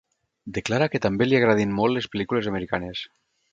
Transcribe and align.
Declara 0.55 0.87
que 0.93 1.01
també 1.03 1.27
li 1.27 1.37
agradin 1.41 1.77
molt 1.81 1.97
les 1.99 2.09
pel·lícules 2.15 2.51
americanes. 2.55 3.07